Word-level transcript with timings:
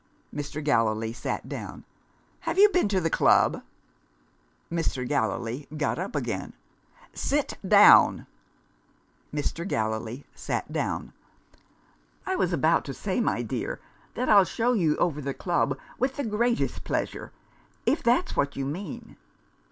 Mr. 0.33 0.63
Gallilee 0.63 1.13
sat 1.13 1.47
down. 1.47 1.85
"Have 2.39 2.57
you 2.57 2.69
been 2.69 2.87
to 2.87 2.99
the 2.99 3.11
club?" 3.11 3.61
Mr. 4.71 5.07
Gallilee 5.07 5.67
got 5.77 5.99
up 5.99 6.15
again. 6.15 6.53
"Sit 7.13 7.53
down!" 7.63 8.25
Mr. 9.31 9.63
Gallilee 9.63 10.25
sat 10.33 10.73
down. 10.73 11.13
"I 12.25 12.35
was 12.35 12.51
about 12.51 12.83
to 12.85 12.95
say, 12.95 13.21
my 13.21 13.43
dear, 13.43 13.79
that 14.15 14.27
I'll 14.27 14.43
show 14.43 14.73
you 14.73 14.97
over 14.97 15.21
the 15.21 15.35
club 15.35 15.77
with 15.99 16.15
the 16.15 16.23
greatest 16.25 16.83
pleasure 16.83 17.31
if 17.85 18.01
that's 18.01 18.35
what 18.35 18.55
you 18.55 18.65
mean." 18.65 19.17